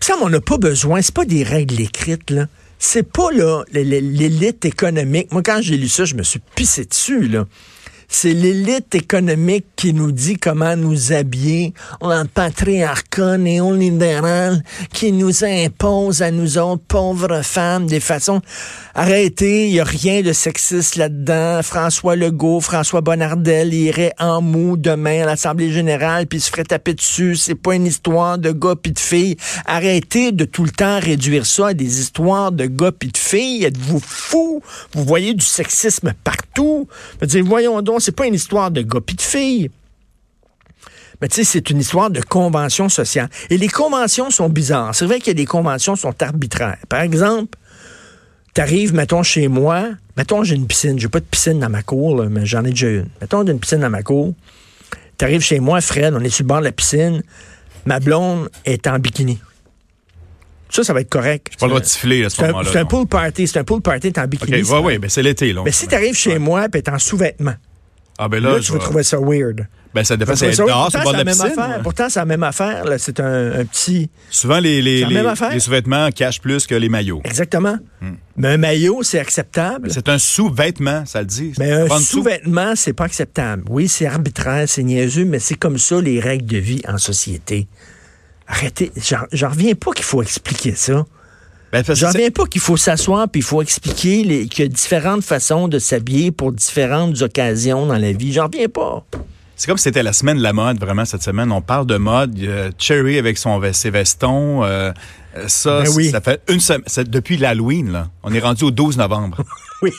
Puis 0.00 0.06
ça, 0.06 0.14
on 0.22 0.30
n'a 0.30 0.40
pas 0.40 0.56
besoin, 0.56 1.02
c'est 1.02 1.14
pas 1.14 1.24
des 1.26 1.42
règles 1.42 1.80
écrites, 1.80 2.30
là. 2.30 2.46
C'est 2.78 3.02
pas, 3.02 3.32
là, 3.32 3.64
l'élite 3.72 4.64
économique. 4.64 5.32
Moi, 5.32 5.42
quand 5.42 5.58
j'ai 5.60 5.76
lu 5.76 5.88
ça, 5.88 6.04
je 6.04 6.14
me 6.14 6.22
suis 6.22 6.40
pissé 6.54 6.84
dessus, 6.84 7.28
là. 7.28 7.44
C'est 8.10 8.32
l'élite 8.32 8.94
économique 8.94 9.66
qui 9.76 9.92
nous 9.92 10.12
dit 10.12 10.38
comment 10.38 10.76
nous 10.76 11.12
habiller. 11.12 11.74
On 12.00 12.08
a 12.08 12.16
un 12.16 12.24
patriarcat 12.24 13.36
néolibéral 13.36 14.62
qui 14.94 15.12
nous 15.12 15.44
impose 15.44 16.22
à 16.22 16.30
nous 16.30 16.56
autres 16.56 16.82
pauvres 16.88 17.42
femmes 17.42 17.86
des 17.86 18.00
façons. 18.00 18.40
Arrêtez, 18.94 19.68
il 19.68 19.72
n'y 19.74 19.80
a 19.80 19.84
rien 19.84 20.22
de 20.22 20.32
sexiste 20.32 20.96
là-dedans. 20.96 21.60
François 21.62 22.16
Legault, 22.16 22.60
François 22.60 23.02
Bonnardel 23.02 23.74
irait 23.74 24.14
en 24.18 24.40
mou 24.40 24.78
demain 24.78 25.22
à 25.22 25.26
l'Assemblée 25.26 25.70
générale 25.70 26.26
puis 26.26 26.40
se 26.40 26.50
ferait 26.50 26.64
taper 26.64 26.94
dessus. 26.94 27.36
C'est 27.36 27.54
pas 27.54 27.74
une 27.74 27.86
histoire 27.86 28.38
de 28.38 28.52
gars 28.52 28.74
pis 28.74 28.92
de 28.92 28.98
filles. 28.98 29.36
Arrêtez 29.66 30.32
de 30.32 30.46
tout 30.46 30.64
le 30.64 30.70
temps 30.70 30.98
réduire 30.98 31.44
ça 31.44 31.68
à 31.68 31.74
des 31.74 32.00
histoires 32.00 32.52
de 32.52 32.64
gars 32.64 32.90
pis 32.90 33.08
de 33.08 33.18
filles. 33.18 33.64
Êtes-vous 33.64 34.00
fous? 34.00 34.62
Vous 34.94 35.04
voyez 35.04 35.34
du 35.34 35.44
sexisme 35.44 36.14
partout. 36.24 36.88
Dire, 37.22 37.44
voyons 37.44 37.82
donc, 37.82 37.97
c'est 38.00 38.12
pas 38.16 38.26
une 38.26 38.34
histoire 38.34 38.70
de 38.70 38.82
gars 38.82 39.00
pis 39.00 39.14
de 39.14 39.22
filles. 39.22 39.70
Mais 41.20 41.28
tu 41.28 41.36
sais, 41.36 41.44
c'est 41.44 41.70
une 41.70 41.80
histoire 41.80 42.10
de 42.10 42.20
convention 42.20 42.88
sociale. 42.88 43.28
Et 43.50 43.58
les 43.58 43.66
conventions 43.68 44.30
sont 44.30 44.48
bizarres. 44.48 44.94
C'est 44.94 45.04
vrai 45.04 45.18
que 45.18 45.30
les 45.32 45.44
conventions 45.46 45.96
sont 45.96 46.14
arbitraires. 46.22 46.76
Par 46.88 47.00
exemple, 47.00 47.58
t'arrives, 48.54 48.94
mettons, 48.94 49.24
chez 49.24 49.48
moi, 49.48 49.88
mettons, 50.16 50.44
j'ai 50.44 50.54
une 50.54 50.66
piscine. 50.68 50.98
J'ai 50.98 51.08
pas 51.08 51.18
de 51.20 51.24
piscine 51.24 51.58
dans 51.58 51.70
ma 51.70 51.82
cour, 51.82 52.22
là, 52.22 52.28
mais 52.28 52.46
j'en 52.46 52.64
ai 52.64 52.70
déjà 52.70 52.88
une. 52.88 53.08
Mettons, 53.20 53.44
j'ai 53.44 53.52
une 53.52 53.58
piscine 53.58 53.80
dans 53.80 53.90
ma 53.90 54.02
cour. 54.04 54.32
T'arrives 55.16 55.40
chez 55.40 55.58
moi, 55.58 55.80
Fred, 55.80 56.14
on 56.14 56.20
est 56.20 56.28
sur 56.28 56.44
le 56.44 56.48
bord 56.48 56.60
de 56.60 56.64
la 56.66 56.72
piscine. 56.72 57.22
Ma 57.84 57.98
blonde 57.98 58.48
est 58.64 58.86
en 58.86 58.98
bikini. 59.00 59.40
Ça, 60.70 60.84
ça 60.84 60.92
va 60.92 61.00
être 61.00 61.08
correct. 61.10 61.54
Pas 61.58 61.66
le 61.66 61.70
droit 61.70 61.80
de 61.80 61.86
siffler 61.86 62.24
à 62.26 62.30
ce 62.30 62.36
C'est 62.36 62.44
un, 62.44 62.48
moment-là. 62.48 62.68
c'est 62.70 62.78
un 62.78 62.82
non. 62.82 62.88
pool 62.88 63.06
party. 63.06 63.48
C'est 63.48 63.58
un 63.58 63.64
pool 63.64 63.80
party, 63.80 64.12
t'es 64.12 64.20
en 64.20 64.26
bikini. 64.28 64.62
oui, 64.62 64.78
oui, 64.84 64.98
mais 65.00 65.08
c'est 65.08 65.22
l'été, 65.22 65.52
là. 65.52 65.62
mais 65.64 65.72
si 65.72 65.88
tu 65.88 65.94
arrives 65.96 66.14
chez 66.14 66.38
moi 66.38 66.66
et 66.66 66.70
tu 66.70 66.78
es 66.78 66.90
en 66.90 66.98
sous-vêtements, 66.98 67.54
Ah, 68.18 68.28
ben 68.28 68.42
là, 68.42 68.54
là 68.54 68.60
tu 68.60 68.72
vas 68.72 68.78
trouver 68.78 69.04
ça 69.04 69.18
weird. 69.20 69.68
Ben, 69.94 70.04
ça 70.04 70.16
dépend. 70.16 70.36
C'est 70.36 70.50
dehors, 70.56 70.90
c'est 70.90 70.98
la 70.98 71.24
même 71.24 71.40
affaire. 71.40 71.80
Pourtant, 71.82 72.08
c'est 72.08 72.18
la 72.18 72.26
même 72.26 72.42
affaire. 72.42 72.84
C'est 72.98 73.20
un, 73.20 73.64
petit. 73.64 74.10
Souvent, 74.30 74.58
les, 74.58 74.82
les, 74.82 75.04
les, 75.04 75.22
les 75.52 75.60
sous-vêtements 75.60 76.10
cachent 76.10 76.40
plus 76.40 76.66
que 76.66 76.74
les 76.74 76.88
maillots. 76.88 77.22
Exactement. 77.24 77.78
Hmm. 78.00 78.14
Mais 78.36 78.48
un 78.48 78.56
maillot, 78.58 79.02
c'est 79.02 79.18
acceptable. 79.18 79.90
C'est 79.90 80.08
un 80.08 80.18
sous-vêtement, 80.18 81.04
ça 81.06 81.20
le 81.20 81.26
dit. 81.26 81.52
Mais 81.58 81.72
un 81.72 81.88
sous-vêtement, 81.98 82.74
c'est 82.76 82.92
pas 82.92 83.04
acceptable. 83.04 83.64
Oui, 83.68 83.88
c'est 83.88 84.06
arbitraire, 84.06 84.68
c'est 84.68 84.82
niaiseux, 84.82 85.24
mais 85.24 85.38
c'est 85.38 85.56
comme 85.56 85.78
ça 85.78 86.00
les 86.00 86.20
règles 86.20 86.46
de 86.46 86.58
vie 86.58 86.82
en 86.86 86.98
société. 86.98 87.68
Arrêtez. 88.46 88.92
J'en 89.32 89.48
reviens 89.48 89.74
pas 89.74 89.92
qu'il 89.92 90.04
faut 90.04 90.22
expliquer 90.22 90.74
ça. 90.74 91.04
Ben, 91.72 91.84
J'en 91.86 92.08
reviens 92.08 92.30
pas 92.30 92.46
qu'il 92.46 92.60
faut 92.60 92.76
s'asseoir 92.76 93.28
puis 93.28 93.40
il 93.40 93.44
faut 93.44 93.60
expliquer 93.60 94.46
qu'il 94.48 94.64
y 94.64 94.66
a 94.66 94.68
différentes 94.68 95.22
façons 95.22 95.68
de 95.68 95.78
s'habiller 95.78 96.30
pour 96.30 96.52
différentes 96.52 97.20
occasions 97.20 97.86
dans 97.86 97.98
la 97.98 98.12
vie. 98.12 98.32
J'en 98.32 98.46
reviens 98.46 98.68
pas. 98.68 99.04
C'est 99.58 99.66
comme 99.66 99.76
si 99.76 99.82
c'était 99.82 100.04
la 100.04 100.12
semaine 100.12 100.38
de 100.38 100.42
la 100.42 100.52
mode, 100.52 100.78
vraiment, 100.78 101.04
cette 101.04 101.24
semaine. 101.24 101.50
On 101.50 101.60
parle 101.60 101.84
de 101.84 101.96
mode. 101.96 102.38
Cherry 102.78 103.18
avec 103.18 103.38
son, 103.38 103.60
ses 103.72 103.90
vestons. 103.90 104.62
Euh, 104.62 104.92
ça, 105.48 105.82
ben 105.82 106.10
ça 106.10 106.20
fait 106.20 106.40
une 106.48 106.60
semaine. 106.60 106.82
Depuis 107.08 107.36
l'Halloween, 107.36 107.90
là. 107.90 108.08
On 108.22 108.32
est 108.32 108.38
rendu 108.38 108.62
au 108.62 108.70
12 108.70 108.98
novembre. 108.98 109.42
oui. 109.82 109.92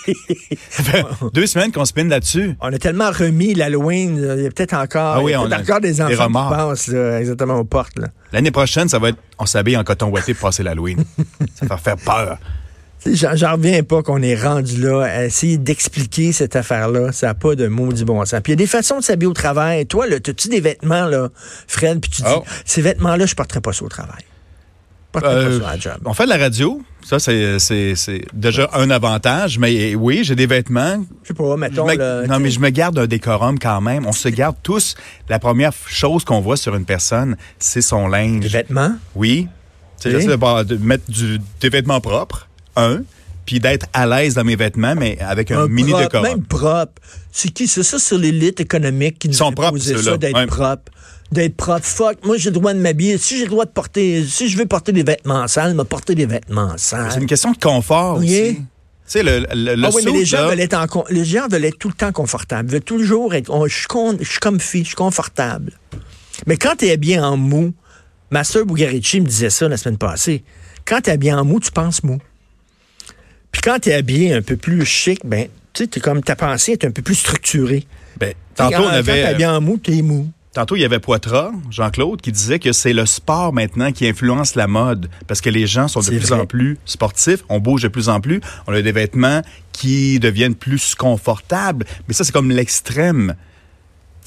ça 0.69 0.83
fait 0.83 1.05
deux 1.33 1.45
semaines 1.45 1.73
qu'on 1.73 1.83
spinne 1.83 2.07
là-dessus. 2.07 2.55
On 2.61 2.71
a 2.71 2.77
tellement 2.77 3.11
remis 3.11 3.53
l'Halloween. 3.53 4.15
Il 4.37 4.43
y 4.43 4.45
a 4.45 4.49
peut-être 4.49 4.75
encore, 4.75 5.17
ah 5.17 5.21
oui, 5.21 5.35
on 5.35 5.51
a 5.51 5.59
encore 5.59 5.81
des 5.81 6.01
enfants 6.01 6.27
qui 6.27 6.33
passent 6.33 6.89
exactement 7.19 7.55
aux 7.55 7.65
portes. 7.65 7.99
L'année 8.31 8.51
prochaine, 8.51 8.87
ça 8.87 8.97
va 8.97 9.09
être 9.09 9.19
on 9.39 9.45
s'habille 9.45 9.75
en 9.75 9.83
coton 9.83 10.07
ouaté 10.07 10.33
pour 10.33 10.49
passer 10.49 10.63
l'Halloween. 10.63 11.03
ça 11.55 11.65
va 11.65 11.75
faire 11.75 11.97
peur. 11.97 12.37
J'en 13.05 13.53
reviens 13.53 13.83
pas 13.83 14.03
qu'on 14.03 14.21
est 14.21 14.35
rendu 14.35 14.81
là 14.81 15.03
à 15.03 15.25
essayer 15.25 15.57
d'expliquer 15.57 16.31
cette 16.31 16.55
affaire-là. 16.55 17.11
Ça 17.11 17.27
n'a 17.27 17.33
pas 17.33 17.55
de 17.55 17.67
mots 17.67 17.93
du 17.93 18.03
bon 18.03 18.23
sens. 18.25 18.41
Puis 18.43 18.51
il 18.51 18.59
y 18.59 18.61
a 18.61 18.63
des 18.63 18.67
façons 18.67 18.97
de 18.97 19.03
s'habiller 19.03 19.29
au 19.29 19.33
travail. 19.33 19.85
Toi, 19.85 20.05
as-tu 20.05 20.49
des 20.49 20.59
vêtements, 20.59 21.05
là, 21.05 21.29
Fred, 21.67 22.01
puis 22.01 22.11
tu 22.11 22.21
dis, 22.23 22.27
oh. 22.29 22.43
ces 22.65 22.81
vêtements-là, 22.81 23.25
je 23.25 23.31
ne 23.31 23.35
porterai 23.35 23.61
pas 23.61 23.71
ça 23.71 23.85
au 23.85 23.89
travail. 23.89 24.23
Euh, 25.23 25.59
on 26.05 26.13
fait 26.13 26.25
de 26.25 26.29
la 26.29 26.37
radio. 26.37 26.81
Ça, 27.03 27.17
c'est 27.17 28.21
déjà 28.33 28.69
un 28.73 28.89
avantage. 28.91 29.57
Mais 29.57 29.95
oui, 29.95 30.23
j'ai 30.23 30.35
des 30.35 30.45
vêtements. 30.45 31.03
Je 31.23 31.29
sais 31.29 31.33
pas, 31.33 31.57
mettons. 31.57 31.87
non, 32.27 32.39
mais 32.39 32.51
je 32.51 32.59
me 32.59 32.69
garde 32.69 32.99
un 32.99 33.07
décorum 33.07 33.57
quand 33.57 33.81
même. 33.81 34.05
On 34.05 34.11
se 34.11 34.29
garde 34.29 34.55
tous. 34.61 34.95
La 35.27 35.39
première 35.39 35.73
chose 35.87 36.23
qu'on 36.23 36.41
voit 36.41 36.57
sur 36.57 36.75
une 36.75 36.85
personne, 36.85 37.37
c'est 37.57 37.81
son 37.81 38.07
linge. 38.07 38.41
Des 38.41 38.49
vêtements? 38.49 38.95
Oui. 39.15 39.47
J'essaie 40.03 40.27
de, 40.27 40.77
mettre 40.77 41.03
des 41.59 41.69
vêtements 41.69 42.01
propres 42.01 42.48
un, 42.79 43.01
puis 43.45 43.59
d'être 43.59 43.87
à 43.93 44.05
l'aise 44.05 44.35
dans 44.35 44.43
mes 44.43 44.55
vêtements, 44.55 44.95
mais 44.95 45.17
avec 45.21 45.51
un, 45.51 45.67
mini 45.67 45.89
propre, 45.89 46.05
décor. 46.05 46.21
Même 46.21 46.43
propre. 46.43 47.01
C'est 47.31 47.49
qui? 47.49 47.67
C'est 47.67 47.83
ça, 47.83 47.97
c'est 47.97 48.17
l'élite 48.17 48.59
économique 48.59 49.17
qui 49.19 49.27
nous 49.27 49.33
sont 49.33 49.51
propres, 49.51 49.79
ça, 49.79 50.17
d'être 50.17 50.45
propre. 50.45 50.91
D'être 51.31 51.55
propre. 51.55 51.85
Fuck, 51.85 52.25
moi, 52.25 52.37
j'ai 52.37 52.49
le 52.49 52.55
droit 52.55 52.73
de 52.73 52.79
m'habiller. 52.79 53.17
Si 53.17 53.37
j'ai 53.37 53.45
le 53.45 53.49
droit 53.49 53.65
de 53.65 53.71
porter, 53.71 54.23
si 54.23 54.49
je 54.49 54.57
veux 54.57 54.65
porter 54.65 54.91
des 54.91 55.03
vêtements 55.03 55.47
sales, 55.47 55.73
me 55.73 55.83
porter 55.83 56.15
des 56.15 56.25
vêtements 56.25 56.77
sales. 56.77 57.11
C'est 57.11 57.19
une 57.19 57.27
question 57.27 57.51
de 57.51 57.57
confort 57.57 58.17
aussi. 58.17 58.57
Tu 58.57 58.65
sais, 59.05 59.23
le, 59.23 59.39
le, 59.39 59.83
ah 59.83 59.89
oui, 59.91 60.03
mais 60.05 60.11
les 60.11 60.25
gens, 60.25 60.47
veulent 60.47 60.59
être 60.59 60.75
en, 60.75 61.03
les 61.09 61.25
gens 61.25 61.47
veulent 61.47 61.65
être 61.65 61.79
tout 61.79 61.87
le 61.87 61.95
temps 61.95 62.11
confortables. 62.11 62.69
Ils 62.69 62.73
veulent 62.73 62.81
toujours 62.81 63.33
être. 63.33 63.51
je, 63.67 63.73
suis 63.73 63.87
je 64.19 64.29
suis 64.29 64.39
comme 64.39 64.59
fille, 64.59 64.83
je 64.83 64.89
suis 64.89 64.95
confortable. 64.95 65.73
Mais 66.45 66.57
quand 66.57 66.75
tu 66.77 66.85
es 66.85 66.97
bien 66.97 67.23
en 67.23 67.35
mou, 67.35 67.73
Master 68.29 68.63
Bugarici 68.63 69.21
me 69.21 69.25
disait 69.25 69.49
ça 69.49 69.67
la 69.67 69.77
semaine 69.77 69.97
passée. 69.97 70.43
Quand 70.85 71.01
tu 71.01 71.09
es 71.09 71.17
bien 71.17 71.39
en 71.39 71.45
mou, 71.45 71.59
tu 71.59 71.71
penses 71.71 72.03
mou. 72.03 72.19
Puis 73.51 73.61
quand 73.61 73.79
tu 73.79 73.89
es 73.89 73.93
habillé 73.93 74.33
un 74.33 74.41
peu 74.41 74.55
plus 74.55 74.85
chic, 74.85 75.21
ben, 75.25 75.47
tu 75.73 75.87
sais, 75.91 75.99
comme 75.99 76.21
ta 76.21 76.35
pensée 76.35 76.73
est 76.73 76.85
un 76.85 76.91
peu 76.91 77.01
plus 77.01 77.15
structurée. 77.15 77.85
Ben, 78.17 78.33
tantôt, 78.55 78.83
on 78.83 78.87
avait. 78.87 79.23
Quand 79.23 79.37
t'es 79.37 79.45
en 79.45 79.61
mou, 79.61 79.77
t'es 79.77 80.01
mou. 80.01 80.31
Tantôt, 80.53 80.75
il 80.75 80.81
y 80.81 80.85
avait 80.85 80.99
Poitras, 80.99 81.51
Jean-Claude, 81.69 82.21
qui 82.21 82.31
disait 82.31 82.57
que 82.57 82.71
c'est 82.71 82.93
le 82.93 83.05
sport 83.05 83.53
maintenant 83.53 83.91
qui 83.91 84.07
influence 84.07 84.55
la 84.55 84.65
mode. 84.65 85.07
Parce 85.27 85.41
que 85.41 85.49
les 85.49 85.67
gens 85.67 85.87
sont 85.87 85.99
de 85.99 86.07
plus 86.07 86.31
en 86.31 86.45
plus 86.47 86.77
sportifs, 86.85 87.43
on 87.49 87.59
bouge 87.59 87.83
de 87.83 87.87
plus 87.87 88.09
en 88.09 88.19
plus, 88.19 88.41
on 88.65 88.73
a 88.73 88.81
des 88.81 88.91
vêtements 88.91 89.43
qui 89.71 90.19
deviennent 90.19 90.55
plus 90.55 90.95
confortables. 90.95 91.85
Mais 92.07 92.15
ça, 92.15 92.23
c'est 92.23 92.31
comme 92.31 92.49
l'extrême. 92.49 93.35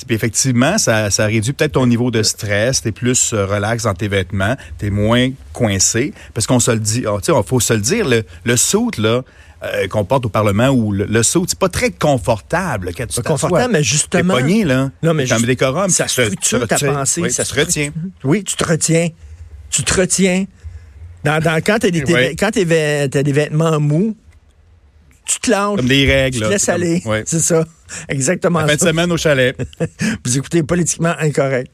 Puis 0.06 0.14
effectivement, 0.14 0.78
ça, 0.78 1.10
ça 1.10 1.26
réduit 1.26 1.52
peut-être 1.52 1.72
ton 1.72 1.86
niveau 1.86 2.10
de 2.10 2.22
stress, 2.22 2.82
t'es 2.82 2.92
plus 2.92 3.32
euh, 3.32 3.46
relax 3.46 3.84
dans 3.84 3.94
tes 3.94 4.08
vêtements, 4.08 4.56
t'es 4.78 4.90
moins 4.90 5.30
coincé. 5.52 6.12
Parce 6.34 6.46
qu'on 6.46 6.60
se 6.60 6.70
le 6.70 6.80
dit, 6.80 7.04
oh, 7.06 7.18
il 7.24 7.46
faut 7.46 7.60
se 7.60 7.72
le 7.72 7.80
dire, 7.80 8.08
le, 8.08 8.24
le 8.44 8.54
là, 8.98 9.22
euh, 9.64 9.86
qu'on 9.86 10.04
porte 10.04 10.26
au 10.26 10.28
Parlement 10.28 10.68
ou 10.70 10.90
le, 10.90 11.04
le 11.04 11.22
saut, 11.22 11.44
c'est 11.46 11.58
pas 11.58 11.68
très 11.68 11.90
confortable 11.90 12.90
quand 12.96 13.06
tu 13.06 13.22
Confortable, 13.22 13.72
mais 13.72 13.82
justement. 13.84 14.34
pogné, 14.34 14.64
là. 14.64 14.90
Non, 15.04 15.14
mais 15.14 15.24
juste, 15.24 15.46
décorum, 15.46 15.88
ça 15.88 16.08
structure 16.08 16.66
ta 16.66 16.78
pensée. 16.78 17.28
ça 17.30 17.44
se 17.44 17.54
retient. 17.54 17.90
Oui, 18.24 18.42
tu 18.42 18.56
te 18.56 18.64
retiens. 18.64 19.10
Tu 19.70 19.84
te 19.84 19.94
retiens. 19.94 20.46
Dans, 21.24 21.40
dans, 21.40 21.60
quand 21.62 21.78
tu 21.78 21.86
as, 21.86 23.22
des 23.22 23.32
vêtements 23.32 23.78
mous, 23.78 24.16
tu 25.24 25.40
te 25.40 25.50
lances. 25.50 25.76
Comme 25.76 25.88
des 25.88 26.06
règles. 26.06 26.38
Tu 26.38 26.44
te 26.44 26.48
laisses 26.48 26.68
aller. 26.68 27.02
C'est 27.24 27.40
ça. 27.40 27.64
Exactement. 28.08 28.60
La 28.60 28.68
fin 28.68 28.74
de 28.74 28.80
semaine 28.80 29.12
au 29.12 29.16
chalet. 29.16 29.56
Vous 30.24 30.38
écoutez 30.38 30.62
politiquement 30.62 31.14
incorrect. 31.18 31.70